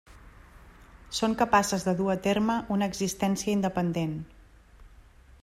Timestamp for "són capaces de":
1.17-1.93